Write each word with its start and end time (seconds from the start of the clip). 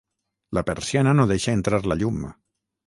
La 0.59 0.63
persiana 0.69 1.13
no 1.21 1.27
deixa 1.35 1.57
entrar 1.59 1.83
la 1.93 2.01
llum 2.03 2.21